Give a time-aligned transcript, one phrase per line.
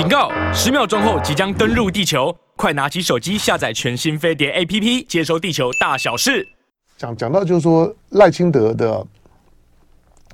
[0.00, 0.32] 警告！
[0.50, 6.48] 十秒钟后即将登陆地球，快拿起手机下载全新飞碟 APP，接收地球大小事。
[6.96, 9.06] 讲讲到就是说赖清德的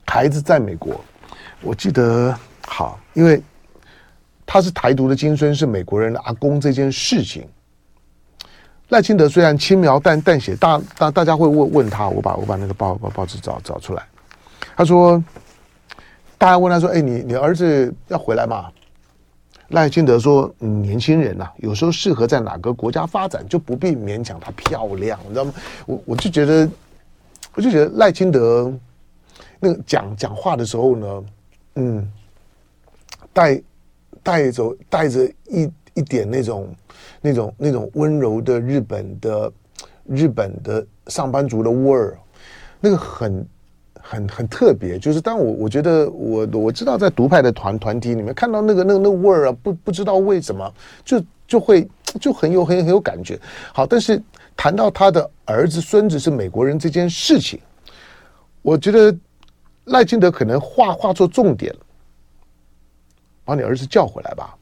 [0.06, 1.04] 孩子在美国，
[1.62, 2.32] 我记得
[2.64, 3.42] 好，因为
[4.46, 7.44] 他是台独的金孙，是美国人的阿公这件事情。
[8.90, 14.06] 赖清德虽然轻描淡淡写，大大大家会问问他，我把我把那个报报报纸找找出来，
[14.76, 15.20] 他说。
[16.38, 18.70] 大家问他说：“哎，你你儿子要回来吗？”
[19.70, 25.52] 赖清德说：“年轻人呐，有时候适合在哪个国家发展，就不必勉强他漂亮，你知道吗？”
[25.86, 26.70] 我我就觉得，
[27.54, 28.72] 我就觉得赖清德
[29.58, 31.24] 那个讲讲话的时候呢，
[31.74, 32.12] 嗯，
[33.32, 33.62] 带
[34.22, 36.74] 带着带着一一点那种
[37.20, 39.52] 那种那种温柔的日本的
[40.04, 42.18] 日本的上班族的味儿，
[42.80, 43.46] 那个很。
[44.08, 50.72] 很很特别，就是当我我觉得我我知道在独派的团团体里面看到那个那个那味儿啊，不不知道为什么
[51.04, 51.88] 就就会
[52.20, 53.36] 就很有很很有感觉。
[53.74, 54.22] 好，但是
[54.56, 57.58] 谈到他的儿子孙子是美国人这件事情，
[58.62, 59.12] 我觉得
[59.86, 61.74] 赖清德可能画画错重点，
[63.44, 64.56] 把你儿子叫回来吧。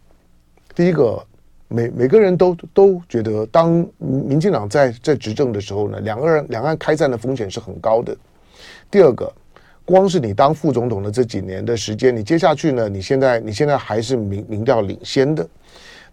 [0.75, 1.23] 第一个，
[1.69, 8.17] 每每个人都都觉得，当民进党在在执政的时候呢，两个人两岸开战的风险是很高的。
[8.91, 9.33] 第二个，
[9.85, 12.89] 光是你当副总统的这几年的时间，你接下去呢？
[12.89, 15.47] 你现在你现在还是民民调领先的，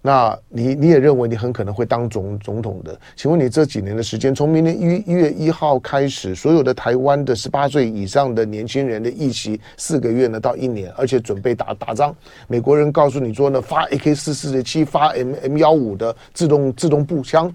[0.03, 2.99] 那你你也认为你很可能会当总总统的？
[3.16, 12.16] 请问你这几年的时间，从明年一一月一号开始，所有的台湾的十八岁以上的年轻人的役期四个月呢到一年，而且准备打打仗。
[12.47, 17.53] 美国人告诉你说呢，发 AK 四四七，发 M M 幺五的自动自动步枪。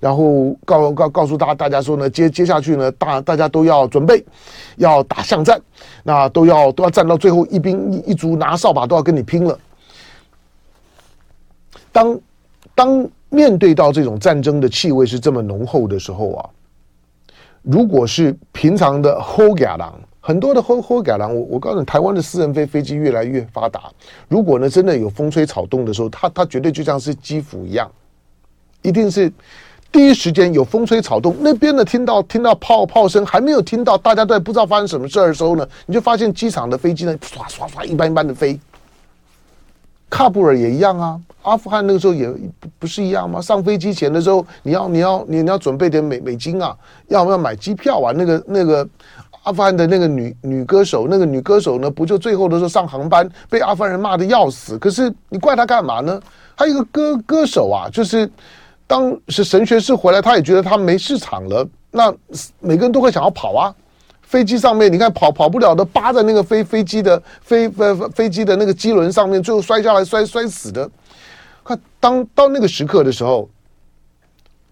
[0.00, 4.24] 然后告告告诉大大家说呢，接接下去呢，大大家都要准备，
[4.76, 5.60] 要打巷战，
[6.02, 9.58] 那都要都要战到最后一兵一卒拿扫把都要跟你拼了。
[11.92, 12.20] 当
[12.74, 16.48] 当面对到这种战争的气味是这么浓厚的时候啊，
[17.62, 23.90] 如果是平常的后甲狼，很多的后后甲狼，我我告诉你，台湾的私人飞飞机越来越发达，
[24.28, 27.90] 如果呢真的有风吹草动的时候，它它绝对就像是基辅一样，
[28.82, 29.32] 一定是。
[29.90, 38.58] 第一时间有风吹草动，那边呢听到听到炮炮声，还没有听到，大家都还不知道发生什么事儿的时候呢，你就发现机场的飞机呢唰唰唰一般一般的飞。
[40.12, 42.30] 喀布尔也一样啊，阿富汗那个时候也
[42.78, 43.40] 不是一样吗？
[43.40, 46.76] 上飞机前的时候，你要你要你你要准备点美美金啊，
[47.08, 48.12] 要不要买机票啊？
[48.14, 48.86] 那个那个
[49.44, 54.78] 阿富汗的那个女女歌手，那个女歌手呢，不就最后的时候上航班被阿富汗人骂的要死？
[54.78, 56.20] 可是你怪他干嘛呢？
[56.54, 58.30] 还有一个歌歌手啊，就是。
[58.84, 61.66] 当是神学士回来，他也觉得他没市场了。
[61.90, 62.12] 那
[62.60, 63.74] 每个人都会想要跑啊，
[64.32, 70.90] 飞机上面你看跑跑不了的，扒在那个飞飞机的飞飞飞机的那个机轮上面，最后摔下来摔摔死的。
[71.62, 73.46] 看当到那个时刻的时候，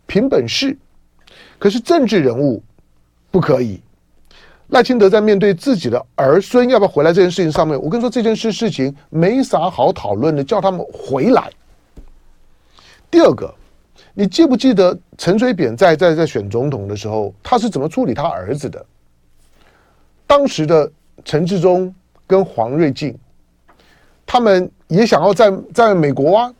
[0.07, 0.75] 凭本事，
[1.59, 2.63] 可是政治人物
[3.31, 3.83] 不可以。
[4.69, 11.51] 赖清德在面对自己的儿孙要不要回来这件事情上面，我跟你说这件事事情没啥好讨论的，叫他们回来。
[13.11, 13.55] 第二个。
[14.13, 18.85] 你记不记得陈水扁在在在选总统的时候，他是怎么处理他儿子的？
[20.31, 20.89] 当时的
[21.25, 21.93] 陈志忠
[22.25, 23.19] 跟黄瑞进，
[24.25, 26.55] 他们也想要在在美国啊。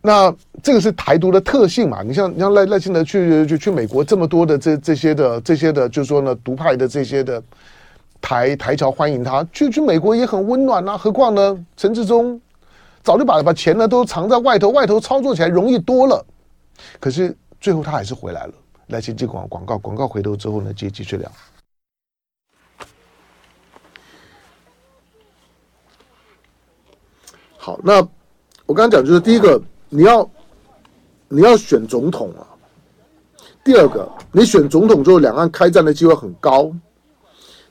[0.00, 0.32] 那
[0.62, 2.00] 这个是台独的特性嘛？
[2.04, 7.42] 你像你像赖赖清德去去去美国这么多的这这些的这些的，就是说呢，独派的这些的
[8.20, 10.96] 台台侨欢迎他去去美国也很温暖啊。
[10.96, 12.40] 何况呢，陈志忠。
[13.02, 16.24] 早就把把钱呢都藏在外头，外头操作起来容易多了。
[17.00, 18.52] 可是最后他还是回来了。
[18.88, 21.30] 来，先接广广告，广告回头之后呢，接继续聊。
[27.56, 27.96] 好，那
[28.64, 30.30] 我刚刚讲就是第一个，你要
[31.28, 32.46] 你要选总统啊。
[33.64, 36.70] 第二个，你选总统之后，两岸开战的机会很高。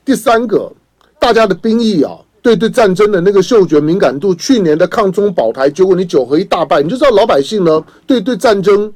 [0.04, 0.70] 第三个，
[1.18, 2.18] 大家的兵役啊。
[2.42, 8.92] 对对，战争的那个嗅觉敏感度，去年的抗中保台，结果你九合一大败，你就知道老百姓呢，对对战争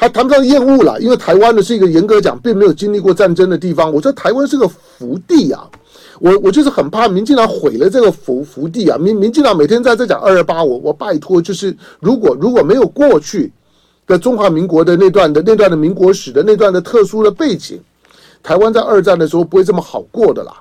[0.00, 3.92] 还谈不上厌恶了，因为台湾呢是一个严格讲并没有经历过战争的地方。
[3.92, 5.68] 我说台湾是个福地啊，
[6.20, 8.96] 我我就是很怕民进党毁了这个福福地啊。
[8.96, 13.52] 民民进党每天在这讲二二八，我我拜托，就是如果如果没有过去
[14.06, 17.78] 的中华民国的那段的那段的民国史的那段的特殊的背景，
[18.42, 20.54] 台湾在二战的时候不会这么好过的啦。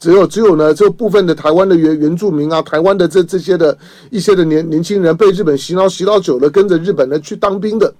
[0.00, 3.78] 只有只有呢，这部分的台湾的原原住民啊，台湾的这这些的
[4.10, 7.94] 一些的年年轻人被日本洗脑洗脑久了，跟着日本人去当兵的，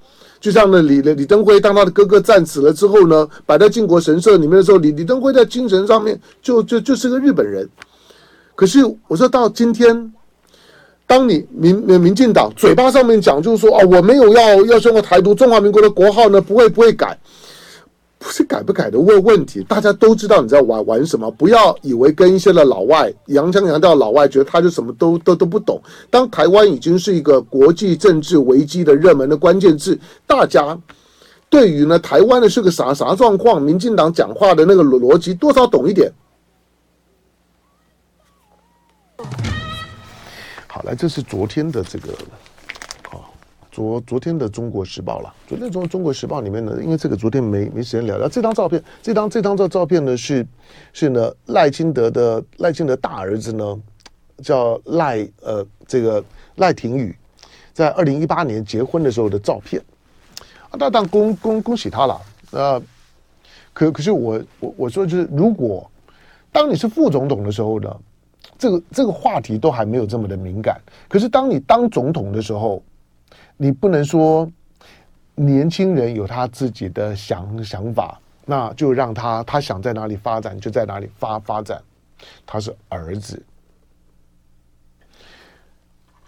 [0.44, 7.66] 就像呢李李登辉当他的哥哥战死了之后呢，摆在靖国神社里面的时候，李李登辉在精神上面就就就是个日本人。
[8.54, 10.12] 可是我说到今天，
[11.06, 17.18] 当你民民进党嘴巴上面讲，就是说啊，我没有要要宣布台独中华民国的国号呢，不会不会改。
[18.24, 21.30] 不是改不改的问问题，大家都知道你在玩玩什么。
[21.32, 25.78] 不要以为跟一些的老外洋腔洋调老外，觉得他就什么都都都不懂。
[26.08, 30.76] 当台湾已经是一个国际政治危机的热门的关键字，大家
[31.50, 36.10] 对于呢台湾的是个啥啥状况，民进党讲话的那个逻辑多少懂一点。
[40.66, 42.08] 好了，这是昨天的这个。
[43.74, 50.46] 昨昨天的《中国时报》了，昨天中《中国时报》里面呢，因为这个昨天没没时间聊聊这张照片，这张这张照照片呢是
[50.92, 53.76] 是呢赖清德的赖清德大儿子呢
[54.40, 56.24] 叫赖呃这个
[56.54, 57.12] 赖廷宇，
[57.72, 59.82] 在二零一八年结婚的时候的照片。
[60.70, 62.20] 啊，当然恭恭恭喜他了。
[62.52, 62.80] 那，
[63.72, 65.90] 可可是我我我说就是如果
[66.52, 67.96] 当你是副总统的时候呢，
[68.56, 72.80] 这个这个话题都还没有这么的敏感，可是当你当总统的时候。
[73.56, 74.50] 你不能说
[75.36, 81.82] 年轻人有他自己的想想法，那就让他他想在哪里发展就在哪里发发展。
[82.44, 83.40] 他是儿子，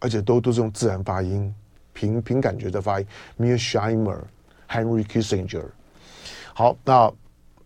[0.00, 1.54] 而且都都是用自然发音，
[1.92, 3.06] 凭凭感觉的发音。
[3.38, 5.66] Mearsheimer，Henry Kissinger。
[6.52, 7.08] 好，那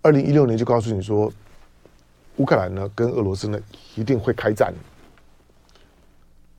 [0.03, 1.33] 二零一六年就告诉你说，
[2.37, 3.59] 乌克兰呢跟俄罗斯呢
[3.95, 4.75] 一定会开战。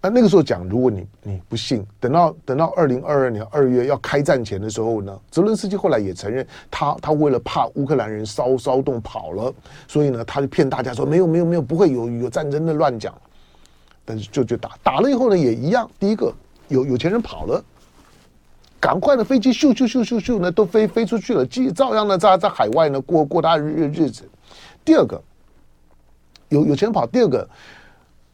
[0.06, 9.52] 那那个时候讲，如果你你不信，等到等到二零二二年二月要开战前的时候呢，泽伦斯基后来也承认他，他为了怕乌克兰人骚骚动跑了，
[9.88, 13.16] 所以呢，他就骗大家说没有没有没有不会有有战争的乱讲，
[14.06, 16.31] 但是就就打打了以后呢，也一样，第一个
[16.68, 17.63] 有有钱人跑了，
[18.80, 24.24] 赶快的飞机咻咻咻咻咻呢都飞飞出去了，机照样呢在在海外呢过过大日日日子。
[24.84, 25.19] 第二个
[26.50, 27.50] 有有钱人跑，第二个。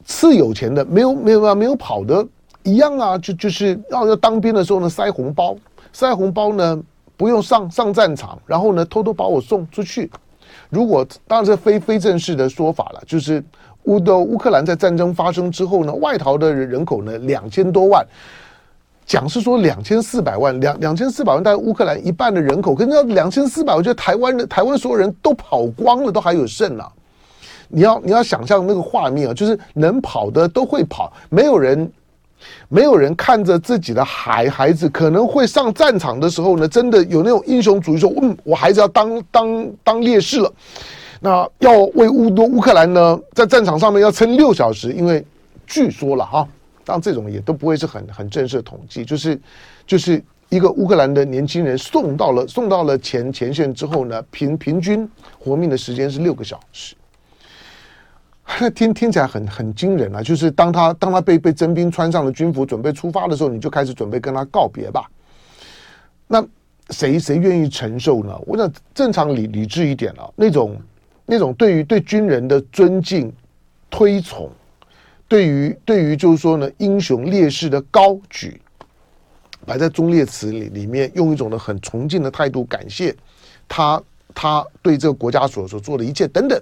[0.06, 2.26] 次有钱的没有没有啊没有跑的
[2.64, 5.56] 一样啊，就就是要要当兵的时候呢塞红包，
[5.94, 6.82] 塞红包呢
[7.18, 10.10] 不用上上战场，然后呢偷偷把我送出去。
[10.70, 13.44] 如果当然是非非正式的说法了，就是
[13.84, 18.06] 乌的乌克兰在战争发生之后呢，外逃的人人口呢两千多万，
[19.06, 26.92] 讲是说两千四百万，两两千四百万大概乌克兰一半的人口，可是那两千四百万，我觉得台湾的台湾所有人都跑光了，都还有剩啊。
[27.72, 31.92] 你要你要想象那个画面啊，就是能跑的都会跑，没有人，
[32.70, 40.54] 没有人看着自己的孩孩子可能会上战场的时候呢，真的有那种英雄主义说，嗯，我孩子要当当当烈士了，
[41.20, 45.24] 那要为乌多乌克兰呢，在战场上面要撑六小时，因为
[45.66, 46.48] 据说了哈，
[46.84, 49.40] 当这种也都不会是很很正式的统计，就是
[49.86, 55.10] 就是一个乌克兰的年轻人送到了送到了前前线之后呢，平平均
[55.40, 56.96] 活命的时间是六个小时。
[58.76, 60.22] 听听起来很很惊人啊！
[60.22, 65.10] 就是当他当他被被征兵穿上了军服准备出发的时候，你就开始准备跟他告别吧。
[66.28, 66.46] 那
[66.90, 68.38] 谁谁愿意承受呢？
[68.46, 70.80] 我想正常理理智一点啊，那种
[71.26, 73.34] 那种对于对军人的尊敬
[73.90, 74.50] 推崇，
[75.28, 78.62] 对于对于就是说呢英雄烈士的高举，
[79.66, 83.16] 摆在忠烈祠里里面，用一种的很崇敬的态度感谢
[83.68, 84.02] 他
[84.36, 86.62] 他对这个国家所所做的一切等等。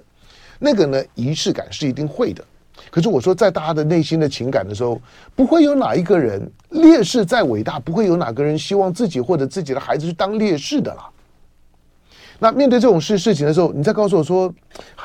[0.60, 2.44] 那个呢，仪式感是一定会的。
[2.90, 5.00] 可是我说，在大家的内心的情感的时候，
[5.34, 6.40] 不会有哪一个人
[6.70, 11.08] 烈士再伟大，不会有哪个人希望自己或者自己的孩子去当烈士的啦。
[12.42, 14.52] 那面对这种事事情的时候，你再告诉我说，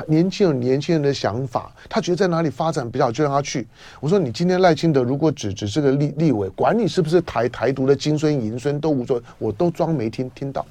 [0.08, 3.68] 年轻人年轻人的想法，他觉得在哪里发展比较好，就让他去。
[4.00, 10.66] 我说，你今天赖清德如果只只是个立立委，管你是不是台台独的金孙银孙都无所谓，我都装没听听到，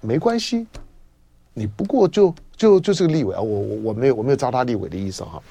[0.00, 0.66] 没关系。
[1.52, 5.42] 你不过就就就是个立委啊，我我我没有我没有招他立委的意思哈。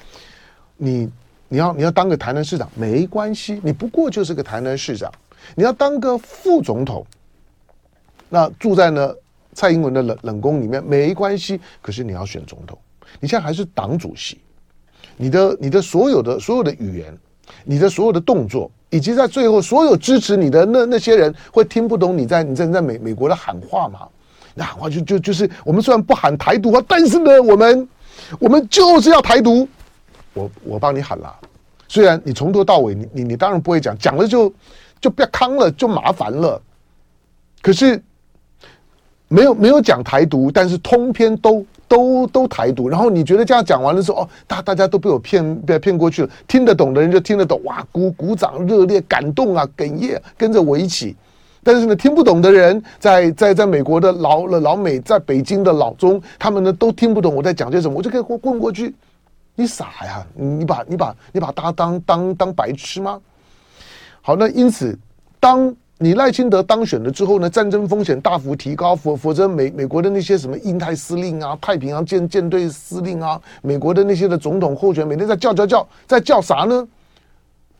[0.76, 1.10] 你
[1.48, 5.10] 你要你要当个台南市长没关系，你不过就是个台南市长。
[5.56, 7.04] 你要当个副总统，
[8.28, 9.12] 那住在呢？
[9.54, 12.78] 蔡英文的冷冷宫里面没关系，可是你要选总统，
[13.18, 14.38] 你现在还是党主席，
[15.16, 17.18] 你的你的所有的所有的语言，
[17.64, 24.06] 你的所有的动作，以及在最后所有支持你的那那些人会听不懂你在你在在美美国的喊话吗？
[24.58, 27.88] 那我就就就是我们虽然不喊台独啊，但是呢，我们
[28.38, 29.68] 我们就是要台独，
[30.34, 31.32] 我我帮你喊了，
[31.86, 34.52] 虽然你从头到尾你你你当然不会讲，讲了就
[35.00, 36.60] 就不要康了，就麻烦了，
[37.62, 38.02] 可是。
[39.30, 42.88] 没有没有讲台独，但是通篇都都都台独。
[42.88, 46.30] 然后你觉得这样讲完了之后，哦，大大家都被我骗被骗过去了。
[46.46, 51.14] 听得懂的人就听得懂，哇，鼓鼓掌热烈感动啊，哽咽，跟着我一起。
[51.62, 58.94] 但是呢，听不懂的人，在在在美国的老了老美，在北京的老中，他们呢都听不懂我在讲些什么，我就可以混混过去。
[59.54, 60.26] 你傻呀？
[60.34, 63.20] 你把你把你把他当当当白痴吗？
[64.20, 64.98] 好，那因此
[65.40, 65.74] 当。
[66.00, 76.86] 你赖清德当选了之后呢，战争风险大幅提高，否否则美美国的那些什么印太司令啊、太平洋舰舰队司令啊，美国的那些的总统候选每天在叫叫叫，在叫啥呢？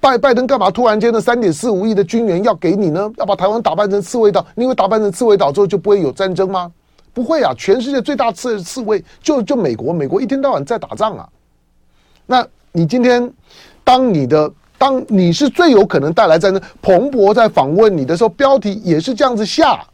[0.00, 3.10] 拜拜登干嘛突然间的三点四五亿的军援要给你呢？
[3.16, 4.44] 要把台湾打扮成刺猬岛？
[4.54, 6.70] 你以为打扮成刺猬岛之后就不会有战争吗？
[7.12, 11.28] 不会啊，全世界最大刺刺猬就就美国，美国一天到晚在打仗啊。
[12.26, 13.30] 那你今天
[13.84, 14.50] 当你的。
[14.80, 19.84] 当你是最有可能带来战争，彭博在访问你的时候，标题也是这样子下，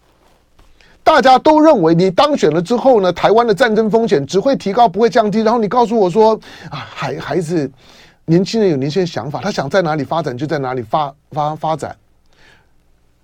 [1.02, 5.40] 大家都认为你当选了之后呢，台湾的战争风险只会提高，不会降低。
[5.40, 7.70] 然后你告诉我说，啊，孩孩子，
[8.26, 11.96] 年轻人有年轻人想法，他想在哪里发展就在哪里发发发展。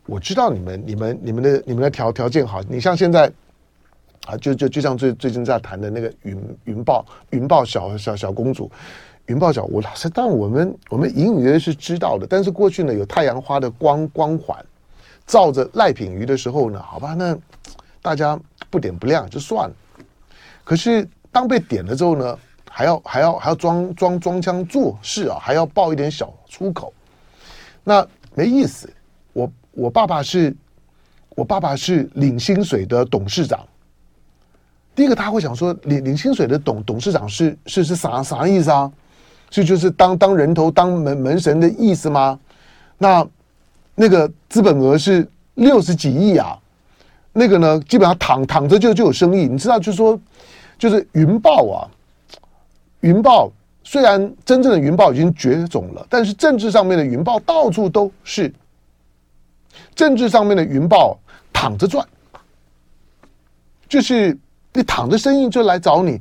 [0.06, 3.30] 我知道你们、你们、你们的、你们的条条件好，你像现在
[4.26, 8.70] 啊，就就就像最最近在谈的那个云云豹云豹小小小公主。
[9.26, 14.58] 云豹小屋，是当然我们我们隐隐约约是知道的，但是过去呢，有太阳花的光光环
[15.24, 17.38] 照着赖品鱼的时候呢，好吧，那
[18.02, 18.36] 大家
[18.70, 19.74] 不点不亮就算了。
[20.64, 22.36] 可是当被点了之后呢，
[22.72, 26.92] 还要还要还要装装装腔作势啊，还要爆一点小粗口，
[27.82, 28.88] 那没意思。
[29.32, 30.56] 我我爸爸是，
[31.30, 33.58] 我爸爸是领薪水的董事长。
[34.94, 38.90] 第一个他会想说，领领薪水的董董事长是是是啥啥意思啊？
[39.50, 42.38] 是，就是当当人头当门门神的意思吗？
[42.98, 43.26] 那
[43.94, 46.56] 那个资本额是六十几亿啊，
[47.32, 49.46] 那个呢，基本上躺躺着就就有生意。
[49.46, 50.18] 你知道，就是说，
[50.78, 51.88] 就是云豹啊，
[53.00, 53.50] 云豹
[53.82, 58.52] 虽然真正的云豹已经绝种了，但是政治上面的云豹到处都是，
[59.94, 61.18] 政治上面的云豹
[61.52, 62.06] 躺着赚，
[63.88, 64.36] 就是
[64.72, 66.20] 你躺着生意就来找你，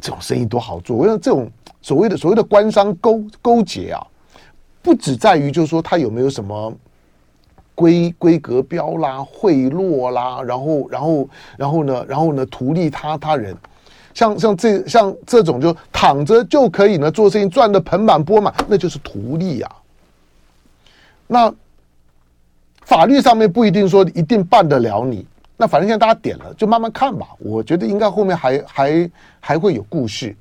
[0.00, 0.96] 这种生意多好做。
[0.96, 1.50] 我想这种。
[1.82, 4.06] 所谓的所谓的官商勾勾结啊，
[4.82, 6.70] 不只在于就是说他有没有什么
[7.74, 13.56] 规规格标啦、贿赂啦，然后然后然后呢，然后呢图利他他人，
[14.14, 19.70] 像像这像这种就躺着就可以呢做生意赚得盆满钵满，那就是图利呀。
[21.26, 21.52] 那
[22.82, 25.24] 法律上面不一定说一定办得了你，
[25.56, 27.28] 那反正现在大家点了，就慢慢看吧。
[27.38, 30.34] 我觉得应该后面还还还会有故事。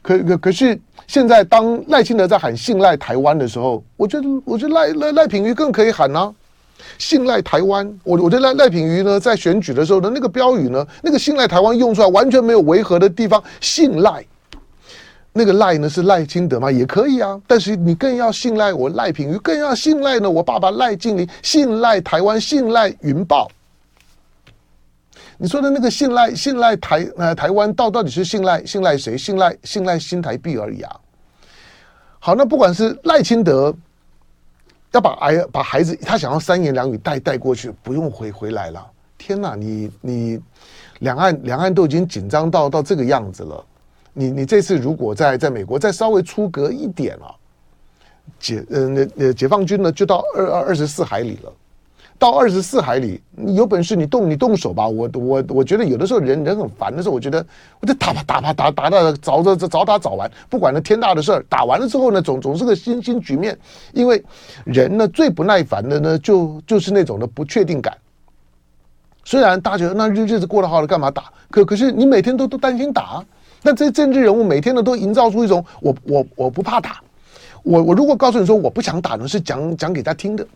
[0.00, 6.34] 可可可是，现在当赖清德在喊信赖台湾的时候，我觉得我觉得赖赖赖品妤更可以喊呢、
[6.98, 7.86] 信赖台湾。
[8.04, 13.42] 我我觉得赖赖品妤呢，在选举的时候的那个标语呢，那个信赖台湾用出来完全没有违和的地方。
[13.60, 14.24] 信赖
[15.32, 16.70] 那个赖呢是赖清德吗？
[16.70, 23.50] 也可以啊，但是你更要信赖我赖品妤，更要信赖呢我爸爸赖静林，信赖台湾，信赖云豹。
[25.38, 29.16] 你说的那个信赖信赖台呃台湾到到底是信赖信赖谁？
[29.16, 30.96] 信赖信赖新台币而已啊。
[32.20, 33.74] 好，那不管是赖清德
[34.92, 38.86] 要把孩把孩子，他想要三言两语带带过去，不用回回来了。
[39.16, 40.40] 天哪，你你
[40.98, 43.64] 两岸两岸都已经紧张到到这个样子了。
[44.12, 47.32] 你你这次如果在在美国再稍微出格一点啊，
[48.38, 51.52] 解呃那那解放军呢就到二二二十四海里了。
[52.22, 54.86] 到二十四海里，你有本事你动你动手吧。
[54.86, 57.44] 我我我觉得有的时候人人很烦的时候，我觉得
[57.80, 63.58] 我就打吧打吧打打到早早早打早完，不管那天大的事儿，打完了之后呢，总总是个新新局面。
[63.92, 64.24] 因为
[64.64, 67.92] 人呢最不耐烦的呢，就就是那种的不确定感。
[69.24, 71.24] 虽然大家觉得那日日子过得好了，干嘛打？
[71.50, 73.20] 可可是你每天都都担心打。
[73.62, 77.00] 那这些政治人物每天呢都营造出一种我我我不怕打。
[77.64, 80.46] 我我如果告诉你说我不想打呢，是讲讲给他听的。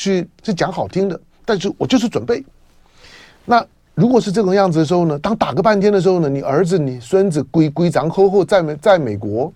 [0.00, 2.42] 去是讲好听的，但是我就是准备。
[3.44, 3.62] 那
[3.94, 5.18] 如果是这种样子的时候呢？
[5.18, 6.28] 当打个半天的时候呢？
[6.28, 9.52] 你儿子、你孙子归归长后后在美在美国，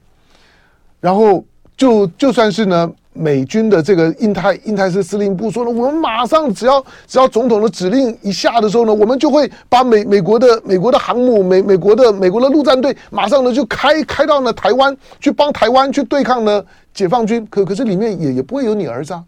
[1.01, 1.43] 然后
[1.79, 17.47] 就就算是呢，美军的这个印太印太司司令部说呢，我们马上只要只要总统的指令一下的时候呢，我们就会把美美国的美国的航母、美美国的美国的陆战队马上呢就开开到了台湾去帮台湾去对抗呢解放军。
[17.47, 19.25] 可可是里面也也不会有你儿子啊。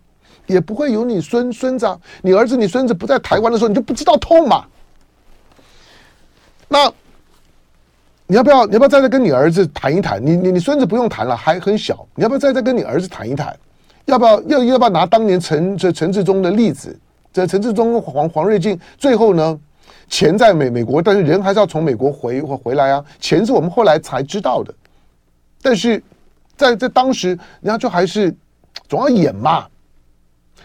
[0.46, 4.64] 也不会有你孙孙子啊，你儿子、你孙子不在台湾的时候，你就不知道痛嘛。
[6.68, 6.92] 那
[8.26, 8.66] 你要不要？
[8.66, 10.24] 你要不要再再跟你儿子谈一谈？
[10.24, 12.06] 你你你孙子不用谈了，还很小。
[12.14, 13.56] 你要不要再再跟你儿子谈一谈？
[14.06, 16.98] 要不要要要不要拿当年陈这陈志忠的例子？
[17.32, 19.60] 这陈志忠黄黄瑞进最后呢，
[20.08, 23.04] 钱在美美国，但是人还是要从美国回回来啊。
[23.20, 24.74] 钱是我们后来才知道的，
[25.60, 26.02] 但是
[26.56, 28.34] 在在当时，人家就还是
[28.88, 29.66] 总要演嘛。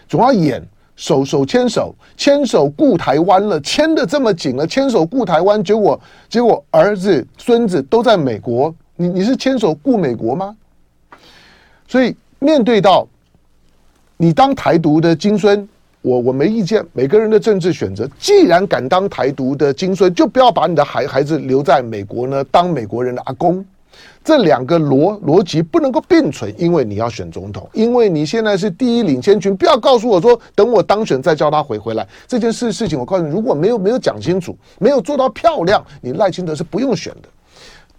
[0.08, 0.62] 总要演
[0.94, 10.56] 手手牵手牵手顾台湾了，牵得这么紧了，牵手顾台湾，结果结果儿子孙子都在美国，你你是牵手顾美国吗？
[11.88, 13.06] 所以面对到
[14.16, 15.68] 你当台独的金孙，
[16.02, 23.64] 我我没意见，每个人的政治选择，既然敢当台独的金孙，就不要把你的孩孩子留在美国呢，当美国人的阿公。
[24.24, 29.56] 这两个逻逻辑不能够并存，因为你要选总统，因为你现在是第一领先军。
[29.56, 32.06] 不要告诉我说，等我当选再叫他回回来。
[32.28, 37.28] 这件事事情，我告诉你，如果没有没有讲清楚，没有做到漂亮，你赖清德是不用选的。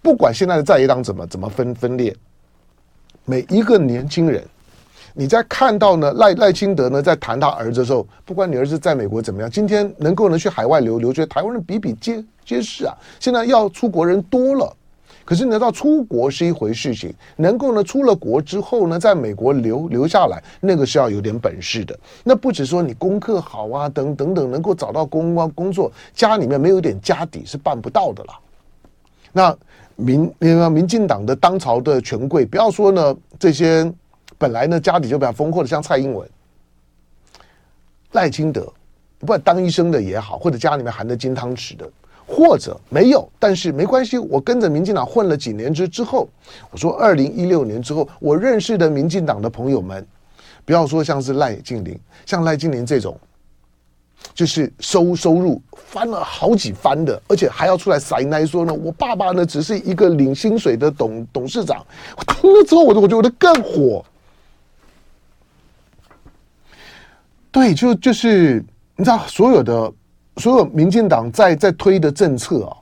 [0.00, 2.16] 不管现在的在野党怎么怎么分分裂，
[3.26, 4.42] 每一个年轻人，
[5.12, 12.96] 你在看到呢赖赖清德呢在谈他儿子的时候，不管你儿子在美国怎么样，今天能够能去海外留留学，台湾人比比皆皆是啊。
[13.20, 14.74] 现在要出国人多了。
[15.24, 21.98] 可是你知道出国是一回事情，能够呢出了国之后呢，在美国留留下来，那个是要有点本事的。
[22.22, 28.38] 那不止说你功课好啊，等等等，能够找到工啊工作，家里面没有点家底是办不到的啦。
[29.32, 29.56] 那
[29.96, 33.90] 民那个民进党的当朝的权贵，不要说呢这些
[34.36, 36.28] 本来呢家底就比较丰厚的，像蔡英文、
[38.12, 38.70] 赖清德，
[39.18, 41.90] 不管当医生的也好，或者家里面含着金汤匙的。
[42.26, 44.16] 或者没有，但是没关系。
[44.16, 46.28] 我跟着民进党混了几年之之后，
[46.70, 50.06] 我说二零一六年之后，我认识的民进党的朋友们，
[50.64, 53.18] 不要说像是赖静玲，像赖静玲这种，
[54.34, 61.84] 就是收收入翻了好几番的，而且还要出来塞奶说呢，我爸爸呢只是一个领薪水的董董事长。
[62.16, 64.02] 我听了之后，我就我觉得更火。
[67.52, 68.64] 对，就就是
[68.96, 69.92] 你知道所有的。
[70.36, 72.76] 所有民进党在在推的政策啊，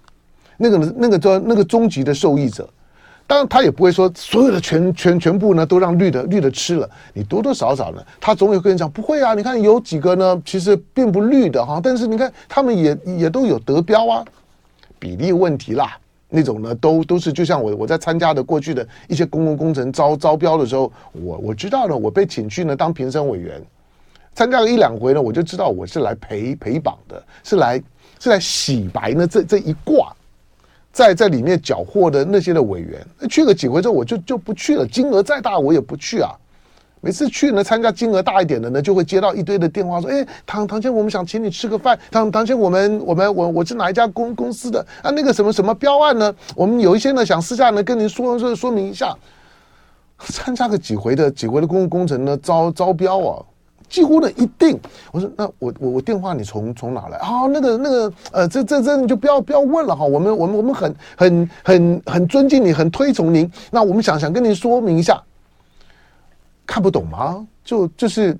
[0.57, 2.69] 那个那个叫那个终极的受益者，
[3.27, 14.25] 当然他也不会说所有的全全全部呢都让绿的绿的吃了，你多多少少呢，他总有个人讲不会啊，你看有几个呢其实并不绿的哈，但是你看他们也也都有得标啊，
[14.99, 15.99] 比例问题啦，
[16.31, 23.63] 那种呢都都是就像我我在参加的过去的一些公共工程招招标的时候，我我知道呢，我被请去呢当评审委员。
[24.35, 27.83] 参加了一两回呢，我就知道我是来陪陪绑的，是来
[28.19, 30.15] 是来洗白呢这这一挂，
[30.93, 34.87] 在在里面缴获的那些的委员，那去了几回之后，我就就不去了。
[34.87, 36.31] 金额再大我也不去啊。
[37.05, 41.99] 每次去呢，参加金额大一点的呢，就会接到一堆的电话说：“哎，唐唐先，我们想请你吃个饭。
[42.13, 45.11] 唐唐先，我们我们我我是哪一家公公司的啊？
[45.11, 46.33] 那个什么什么标案呢？
[46.55, 49.13] 我们有一些呢，想私下呢跟您说说说明一下。
[50.21, 53.45] 参加个几回的几回的公共工程呢，招招标啊。”
[53.93, 54.81] 几乎呢一定，
[55.13, 57.47] 我说那我我我电话你从从哪来啊？
[57.47, 60.03] 那个那个呃，这这这你就不要不要问了哈。
[60.03, 63.49] 我们我们我们很很很很尊敬你，很推崇您。
[63.71, 65.23] 那我们想想跟您说明一下，
[66.67, 67.47] 看不懂吗？
[67.63, 68.35] 就就是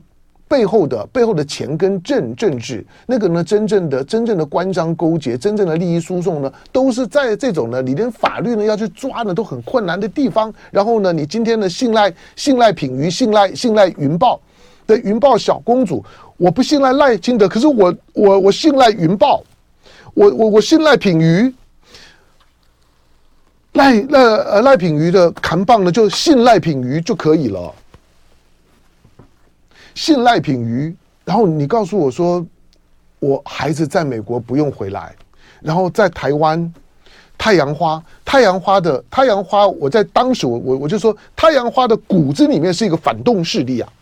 [0.49, 10.51] 背后的背后的钱跟政政治那个呢，真正的真正的官商勾结，真正的利益输送呢，都是在这种呢，你连法律呢要去抓呢都很困难的地方。
[10.71, 14.41] 然后呢，你今天的信赖信赖品妤，信赖信赖云豹。
[14.87, 16.05] 的云豹小公主，
[16.37, 19.43] 我不信赖赖金德，可是我我我信赖云豹，
[20.15, 21.55] 我我我信赖品鱼，
[23.73, 27.73] 赖赖呃赖品鱼的扛棒呢，就信赖品鱼就可以了。
[29.95, 32.45] 信赖品鱼然后你告诉我说，
[33.21, 35.15] 我孩子在美国不用回来，
[35.61, 36.73] 然后在台湾，
[37.39, 43.93] 太阳花，太阳花的太阳花，我在当时我我我就说，太阳花的骨子里面是一个反动势力啊。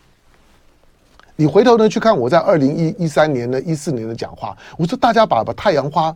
[1.41, 6.15] 你回头呢去看我在二零一一三年的一四年的讲话，我说大家把把太阳花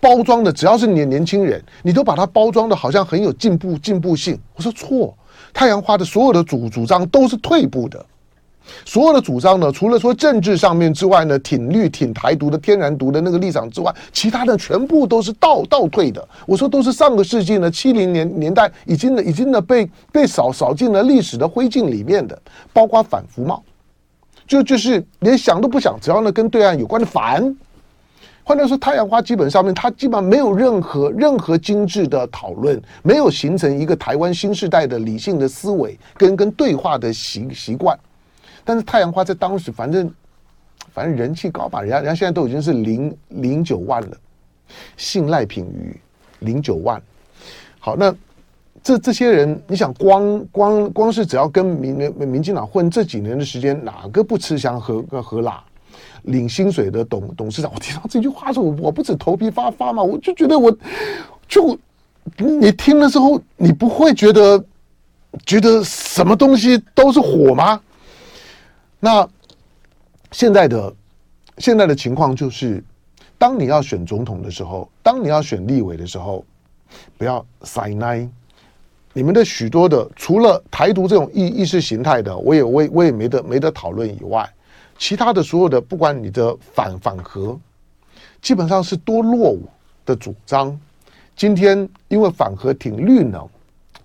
[0.00, 4.36] 包装的，只要是年年轻人，你都把它包装的好像很有进步进步性。
[4.56, 5.16] 我说错，
[5.52, 8.04] 太阳花的所有的主主张都是退步的。
[8.84, 16.28] 所有的主张呢，除了说政治上面之外呢，挺绿、挺台独的天然独的那个立场之外，其他的全部都是倒倒退的。
[16.48, 22.36] 我说都是上个世纪呢七零年年代已经呢已经呢被被扫扫进了历史的灰烬里面的，
[22.72, 23.62] 包括反服贸，
[24.46, 27.54] 就就是连想都不想，只要呢跟对岸有关的烦。
[28.46, 37.98] 换句话说，太阳花基本上面它基本上没有任何任何精致的讨论，没有形成一个台湾新时代的理性的思维跟跟对话的习习惯。
[38.62, 40.12] 但是太阳花在当时，反正
[40.92, 44.16] 反正人气高吧，人家人家现在都已经是零零九万了，
[44.98, 45.98] 信赖品于
[46.40, 47.00] 零九万。
[47.78, 48.14] 好，那
[48.84, 55.64] 这这些人，你想光光光是只要跟民民民进党混这几年的时间，哪个不吃香喝喝辣？
[56.24, 60.74] 领薪水的董董事长，我听到这句话的时候，我不止头皮发发嘛，我就觉得我
[61.48, 61.78] 就
[62.36, 64.62] 你听了之后，你不会觉得
[65.46, 67.80] 觉得什么东西都是火吗？
[69.00, 69.26] 那
[70.30, 70.94] 现在的
[71.58, 72.82] 现在的情况就是，
[73.38, 76.44] 当你要选总统的时候，当你要选立委的时候，
[77.16, 78.28] 不要塞奶。
[79.16, 84.44] 你们的许多的，除了台独这种意意识形态的，我也我我也没得没得讨论以外，
[84.98, 87.56] 其他的所有的，不管你的反反核，
[88.42, 89.68] 基本上是多落伍
[90.04, 90.76] 的主张。
[91.36, 93.48] 今天因为反核挺绿能，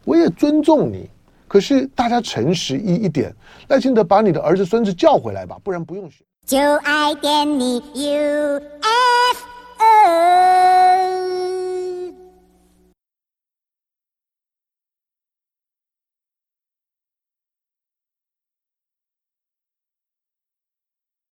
[0.06, 1.10] 我也尊重你。
[1.48, 3.36] 可是大家诚实一一点，
[3.70, 6.24] 赖清德把你的儿子孙子叫回来吧，不然不用选。
[6.46, 8.62] 就爱点你 UFO